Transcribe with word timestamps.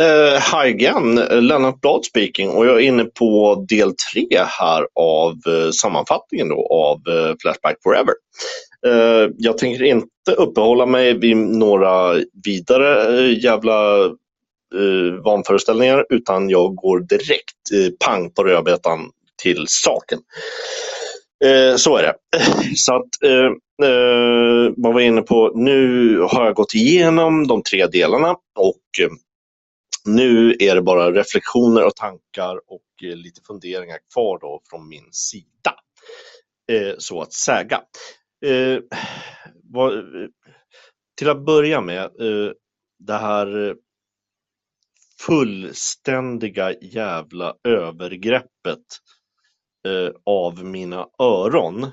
Uh, 0.00 0.38
hi 0.38 0.68
again, 0.68 1.14
Lennart 1.14 1.80
Blad 1.80 2.04
speaking 2.04 2.50
och 2.50 2.66
jag 2.66 2.76
är 2.76 2.80
inne 2.80 3.04
på 3.04 3.54
del 3.68 3.92
tre 4.12 4.26
här 4.46 4.86
av 4.94 5.32
uh, 5.48 5.70
sammanfattningen 5.70 6.48
då 6.48 6.66
av 6.70 6.96
uh, 7.14 7.34
Flashback 7.42 7.76
Forever. 7.82 8.14
jag 9.36 9.58
tänker 9.58 9.84
inte 9.84 10.32
uppehålla 10.36 10.86
mig 10.86 11.18
vid 11.18 11.36
några 11.36 12.14
vidare 12.44 13.22
jävla 13.32 14.10
vanföreställningar 15.24 16.06
utan 16.10 16.50
jag 16.50 16.74
går 16.74 17.00
direkt 17.00 17.96
pang 18.06 18.30
på 18.30 18.44
rödbetan 18.44 19.10
till 19.42 19.64
saken. 19.68 20.18
så 21.76 21.96
är 21.96 22.02
det. 22.02 22.14
Så 22.76 22.94
att 22.94 23.08
vad 24.76 24.94
var 24.94 25.00
jag 25.00 25.08
inne 25.08 25.22
på? 25.22 25.52
Nu 25.54 26.18
har 26.20 26.44
jag 26.44 26.54
gått 26.54 26.74
igenom 26.74 27.46
de 27.46 27.62
tre 27.62 27.86
delarna 27.86 28.30
och 28.58 28.80
nu 30.14 30.56
är 30.58 30.74
det 30.74 30.82
bara 30.82 31.12
reflektioner 31.12 31.86
och 31.86 31.96
tankar 31.96 32.60
och 32.66 33.04
eh, 33.04 33.16
lite 33.16 33.40
funderingar 33.46 33.98
kvar 34.12 34.38
då 34.38 34.62
från 34.70 34.88
min 34.88 35.12
sida. 35.12 35.74
Eh, 36.72 36.94
så 36.98 37.22
att 37.22 37.32
säga. 37.32 37.82
Eh, 38.46 38.74
eh 38.74 38.80
till 41.16 41.28
att 41.28 41.44
börja 41.44 41.80
med, 41.80 42.04
eh, 42.04 42.52
det 42.98 43.18
här 43.18 43.76
fullständiga 45.26 46.74
jävla 46.80 47.54
övergreppet 47.64 48.84
av 50.24 50.64
mina 50.64 51.06
öron 51.18 51.86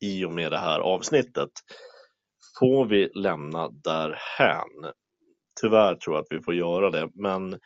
i 0.00 0.24
och 0.24 0.32
med 0.32 0.52
det 0.52 0.58
här 0.58 0.80
avsnittet 0.80 1.50
får 2.58 2.86
vi 2.86 3.10
lämna 3.14 3.68
därhän 3.68 4.92
tyvärr 5.60 5.94
tror 5.94 6.16
jag 6.16 6.22
att 6.22 6.38
vi 6.38 6.42
får 6.42 6.54
göra 6.54 6.90
det, 6.90 7.10
men 7.14 7.58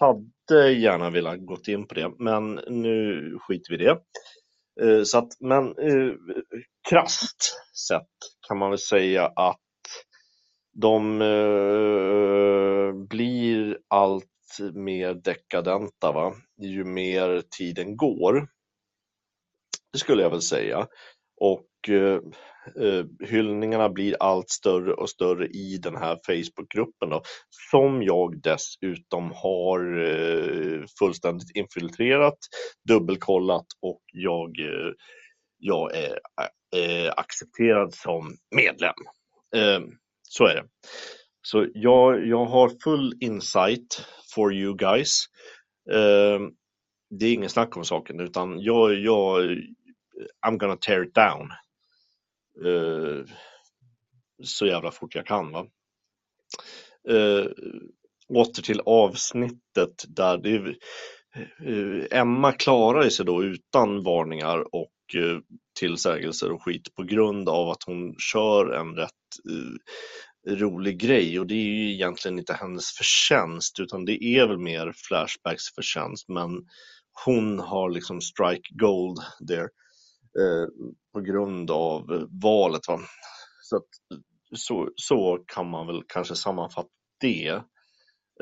hade 0.00 0.72
gärna 0.72 1.10
velat 1.10 1.46
gått 1.46 1.68
in 1.68 1.86
på 1.86 1.94
det, 1.94 2.12
men 2.18 2.54
nu 2.54 3.38
skiter 3.40 3.76
vi 3.76 3.84
i 3.84 3.86
det. 3.86 3.98
Eh, 4.80 5.02
så 5.02 5.18
att, 5.18 5.40
men 5.40 5.68
eh, 5.68 6.14
krasst 6.88 7.54
sett 7.88 8.08
kan 8.48 8.58
man 8.58 8.70
väl 8.70 8.78
säga 8.78 9.26
att 9.26 9.58
de 10.72 11.22
eh, 11.22 13.06
blir 13.08 13.78
allt 13.88 14.26
mer 14.74 15.14
dekadenta 15.14 16.12
va? 16.12 16.34
ju 16.58 16.84
mer 16.84 17.42
tiden 17.58 17.96
går. 17.96 18.48
Det 19.92 19.98
skulle 19.98 20.22
jag 20.22 20.30
väl 20.30 20.42
säga. 20.42 20.86
Och 21.40 21.66
Eh, 21.88 22.18
eh, 22.84 23.04
hyllningarna 23.28 23.88
blir 23.88 24.16
allt 24.20 24.50
större 24.50 24.92
och 24.92 25.10
större 25.10 25.46
i 25.46 25.78
den 25.82 25.96
här 25.96 26.18
Facebookgruppen 26.26 27.10
då, 27.10 27.22
som 27.70 28.02
jag 28.02 28.40
dessutom 28.42 29.32
har 29.34 30.00
eh, 30.00 30.84
fullständigt 30.98 31.56
infiltrerat, 31.56 32.38
dubbelkollat 32.88 33.66
och 33.82 34.02
jag, 34.12 34.56
jag 35.58 35.90
är 36.76 37.20
accepterad 37.20 37.94
som 37.94 38.36
medlem. 38.56 38.94
Så 40.28 40.46
är 40.46 40.54
det. 40.54 40.64
Så 41.42 41.66
jag, 41.74 42.26
jag 42.26 42.44
har 42.44 42.72
full 42.84 43.12
insight 43.20 44.06
for 44.34 44.54
you 44.54 44.76
guys. 44.76 45.24
Det 47.10 47.26
är 47.26 47.34
ingen 47.34 47.50
snack 47.50 47.76
om 47.76 47.84
saken 47.84 48.20
utan 48.20 48.60
jag, 48.60 48.94
jag 48.94 49.42
I'm 50.46 50.58
gonna 50.58 50.76
tear 50.76 51.02
it 51.02 51.14
down 51.14 51.48
eh, 52.66 53.24
så 54.42 54.66
jävla 54.66 54.90
fort 54.90 55.14
jag 55.14 55.26
kan. 55.26 55.52
Va? 55.52 55.66
Eh, 57.08 57.46
åter 58.28 58.62
till 58.62 58.80
avsnittet 58.80 60.04
där 60.08 60.38
det, 60.38 60.56
eh, 61.66 62.18
Emma 62.20 62.52
klarar 62.52 63.08
sig 63.08 63.26
då 63.26 63.44
utan 63.44 64.02
varningar 64.02 64.74
och 64.74 64.92
eh, 65.14 65.38
tillsägelser 65.80 66.52
och 66.52 66.62
skit 66.62 66.94
på 66.94 67.02
grund 67.02 67.48
av 67.48 67.68
att 67.70 67.82
hon 67.86 68.14
kör 68.18 68.72
en 68.72 68.96
rätt 68.96 69.10
eh, 69.50 70.54
rolig 70.54 70.98
grej 70.98 71.40
och 71.40 71.46
det 71.46 71.54
är 71.54 71.64
ju 71.64 71.92
egentligen 71.92 72.38
inte 72.38 72.54
hennes 72.54 72.92
förtjänst 72.92 73.80
utan 73.80 74.04
det 74.04 74.24
är 74.24 74.46
väl 74.46 74.58
mer 74.58 74.92
Flashbacks 75.08 75.74
förtjänst 75.74 76.28
men 76.28 76.50
hon 77.24 77.58
har 77.58 77.90
liksom 77.90 78.20
strike 78.20 78.74
gold 78.74 79.18
there. 79.48 79.68
Eh, 80.38 80.68
på 81.12 81.20
grund 81.20 81.70
av 81.70 82.12
eh, 82.12 82.26
valet. 82.42 82.88
Va? 82.88 83.00
Så, 83.62 83.76
att, 83.76 83.88
så, 84.56 84.90
så 84.96 85.44
kan 85.46 85.70
man 85.70 85.86
väl 85.86 86.02
kanske 86.08 86.36
sammanfatta 86.36 86.88
det. 87.20 87.48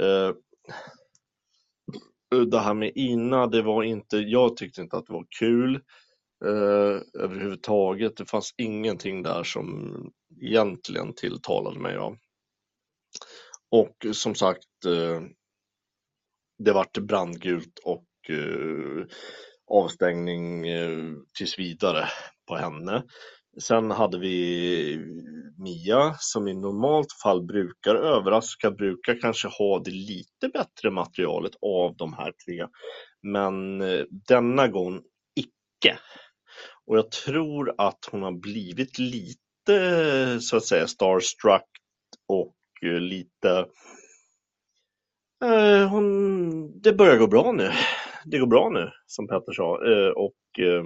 Eh, 0.01 0.35
det 2.51 2.59
här 2.59 2.75
med 2.75 2.93
Ina, 2.95 3.47
det 3.47 3.63
var 3.63 3.83
inte, 3.83 4.17
jag 4.17 4.57
tyckte 4.57 4.81
inte 4.81 4.97
att 4.97 5.07
det 5.07 5.13
var 5.13 5.27
kul 5.39 5.75
eh, 6.45 7.23
överhuvudtaget. 7.23 8.17
Det 8.17 8.27
fanns 8.27 8.55
ingenting 8.57 9.23
där 9.23 9.43
som 9.43 9.93
egentligen 10.43 11.15
tilltalade 11.15 11.81
mig. 11.81 11.95
Ja. 11.95 12.17
Och 13.71 14.07
som 14.17 14.35
sagt, 14.35 14.67
det 16.59 16.73
vart 16.73 16.99
brandgult 16.99 17.79
och 17.85 18.07
avstängning 19.71 20.69
eh, 20.69 20.99
tills 21.39 21.59
vidare 21.59 22.09
på 22.49 22.57
henne. 22.57 23.03
Sen 23.61 23.91
hade 23.91 24.19
vi 24.19 24.99
Mia 25.59 26.15
som 26.19 26.49
i 26.49 26.55
normalt 26.55 27.13
fall 27.23 27.43
brukar 27.43 27.95
överraska, 27.95 28.71
brukar 28.71 29.21
kanske 29.21 29.49
ha 29.49 29.79
det 29.79 29.91
lite 29.91 30.49
bättre 30.53 30.91
materialet 30.91 31.53
av 31.63 31.97
de 31.97 32.13
här 32.13 32.33
tre. 32.47 32.67
Men 33.23 33.81
eh, 33.81 34.05
denna 34.29 34.69
gång 34.69 35.01
icke. 35.35 35.99
Och 36.87 36.97
jag 36.97 37.11
tror 37.11 37.75
att 37.79 38.09
hon 38.11 38.23
har 38.23 38.33
blivit 38.33 38.99
lite 38.99 39.41
så 40.41 40.57
att 40.57 40.65
säga 40.65 40.87
starstruck 40.87 41.69
och 42.29 42.57
eh, 42.83 43.01
lite 43.01 43.67
eh, 45.45 45.89
hon, 45.89 46.81
det 46.81 46.93
börjar 46.93 47.17
gå 47.17 47.27
bra 47.27 47.53
nu 47.53 47.71
det 48.25 48.39
går 48.39 48.47
bra 48.47 48.71
nu, 48.71 48.91
som 49.07 49.27
Petter 49.27 49.53
sa. 49.53 49.93
Eh, 49.93 50.09
och 50.09 50.59
eh, 50.59 50.85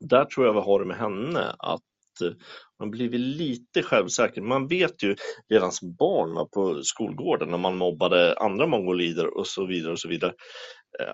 där 0.00 0.24
tror 0.24 0.46
jag 0.46 0.52
vi 0.52 0.60
har 0.60 0.80
det 0.80 0.86
med 0.86 0.96
henne, 0.96 1.54
att 1.58 1.80
eh, 2.22 2.32
man 2.78 2.90
blivit 2.90 3.20
lite 3.20 3.82
självsäker. 3.82 4.40
Man 4.40 4.68
vet 4.68 5.02
ju 5.02 5.16
redan 5.48 5.72
som 5.72 5.94
barn 5.94 6.48
på 6.54 6.82
skolgården 6.82 7.48
när 7.48 7.58
man 7.58 7.76
mobbade 7.76 8.34
andra 8.38 8.66
mongolider 8.66 9.38
och 9.38 9.46
så 9.46 9.66
vidare 9.66 9.92
och 9.92 10.00
så 10.00 10.08
vidare 10.08 10.32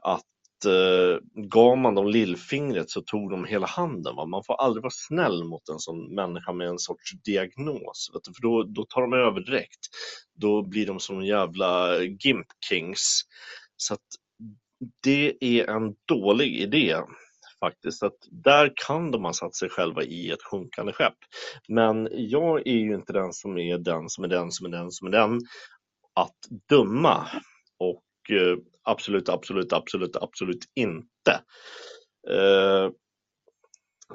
att 0.03 0.23
gav 1.35 1.79
man 1.79 1.95
dem 1.95 2.09
lillfingret 2.09 2.91
så 2.91 3.01
tog 3.01 3.31
de 3.31 3.45
hela 3.45 3.67
handen. 3.67 4.17
Va? 4.17 4.27
Man 4.27 4.45
får 4.45 4.55
aldrig 4.55 4.83
vara 4.83 4.93
snäll 5.09 5.45
mot 5.45 5.69
en 5.69 5.79
sån 5.79 6.15
människa 6.15 6.53
med 6.53 6.69
en 6.69 6.79
sorts 6.79 7.13
diagnos, 7.25 8.11
för 8.13 8.43
då, 8.43 8.63
då 8.63 8.85
tar 8.85 9.01
de 9.01 9.13
över 9.13 9.41
direkt. 9.41 9.81
Då 10.35 10.63
blir 10.63 10.87
de 10.87 11.01
som 11.01 11.25
jävla 11.25 12.03
gimp 12.03 12.47
kings. 12.69 13.23
Så 13.77 13.95
att 13.95 14.01
det 15.03 15.37
är 15.41 15.71
en 15.71 15.95
dålig 16.09 16.57
idé 16.57 16.97
faktiskt. 17.61 18.03
Att 18.03 18.17
där 18.31 18.73
kan 18.87 19.11
de 19.11 19.25
ha 19.25 19.33
satt 19.33 19.55
sig 19.55 19.69
själva 19.69 20.03
i 20.03 20.31
ett 20.31 20.43
sjunkande 20.43 20.93
skepp. 20.93 21.17
Men 21.69 22.09
jag 22.13 22.67
är 22.67 22.77
ju 22.77 22.95
inte 22.95 23.13
den 23.13 23.33
som 23.33 23.59
är 23.59 23.79
den 23.79 24.09
som 24.09 24.25
är 24.25 24.29
den 24.29 24.51
som 24.51 24.67
är 24.67 24.71
den 24.71 24.91
som 24.91 25.07
är 25.07 25.13
den 25.13 25.41
att 26.15 26.39
döma. 26.69 27.29
Och 27.79 28.05
eh, 28.31 28.57
absolut, 28.83 29.29
absolut, 29.29 29.73
absolut, 29.73 30.17
absolut 30.17 30.65
inte. 30.75 31.41
Eh, 32.31 32.91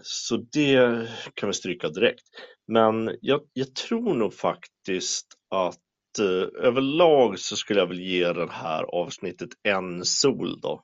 så 0.02 0.38
det 0.38 1.08
kan 1.34 1.50
vi 1.50 1.54
stryka 1.54 1.90
direkt. 1.90 2.24
Men 2.68 3.18
jag, 3.22 3.42
jag 3.54 3.76
tror 3.76 4.14
nog 4.14 4.34
faktiskt 4.34 5.28
att 5.50 5.80
Eh, 6.20 6.66
överlag 6.66 7.40
så 7.40 7.56
skulle 7.56 7.80
jag 7.80 7.88
väl 7.88 8.00
ge 8.00 8.34
det 8.34 8.52
här 8.52 8.84
avsnittet 8.84 9.50
en 9.64 10.06
sol 10.06 10.60
då 10.62 10.84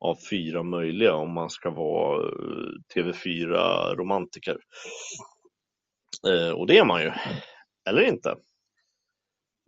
av 0.00 0.16
fyra 0.30 0.62
möjliga 0.62 1.14
om 1.14 1.32
man 1.32 1.50
ska 1.50 1.70
vara 1.70 2.22
eh, 2.22 2.68
TV4-romantiker. 2.94 4.56
Eh, 6.28 6.50
och 6.50 6.66
det 6.66 6.78
är 6.78 6.84
man 6.84 7.02
ju, 7.02 7.12
eller 7.88 8.02
inte. 8.02 8.30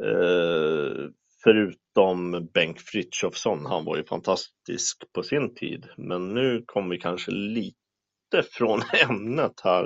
Eh, 0.05 1.09
förutom 1.45 2.49
Bengt 2.55 2.81
Frithiofsson, 2.81 3.67
han 3.67 3.85
var 3.85 3.97
ju 3.97 4.05
fantastisk 4.05 5.13
på 5.13 5.23
sin 5.23 5.55
tid. 5.55 5.87
Men 5.97 6.35
nu 6.35 6.63
kommer 6.67 6.91
vi 6.91 7.01
kanske 7.01 7.31
lite 7.31 8.43
från 8.51 8.83
ämnet 9.09 9.61
här. 9.65 9.85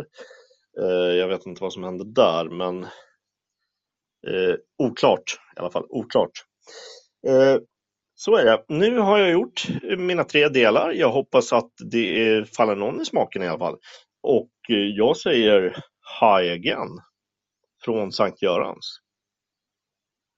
Eh, 0.81 1.17
jag 1.17 1.29
vet 1.29 1.47
inte 1.47 1.63
vad 1.63 1.73
som 1.73 1.85
hände 1.85 2.05
där, 2.05 2.45
men 2.45 2.87
Eh, 4.27 4.55
oklart 4.79 5.41
i 5.57 5.61
alla 5.61 5.71
fall, 5.71 5.87
oklart. 5.89 6.31
Eh, 7.27 7.57
så 8.15 8.37
är 8.37 8.45
det. 8.45 8.65
Nu 8.69 8.99
har 8.99 9.19
jag 9.19 9.31
gjort 9.31 9.67
mina 9.99 10.25
tre 10.25 10.49
delar. 10.49 10.93
Jag 10.93 11.11
hoppas 11.11 11.53
att 11.53 11.71
det 11.91 12.45
faller 12.57 12.77
någon 12.77 13.01
i 13.01 13.05
smaken 13.05 13.43
i 13.43 13.49
alla 13.49 13.59
fall. 13.59 13.77
Och 14.23 14.51
eh, 14.69 14.77
jag 14.77 15.17
säger 15.17 15.77
Hi 16.21 16.51
again 16.51 17.01
från 17.85 18.13
Sankt 18.13 18.43
Görans. 18.43 19.01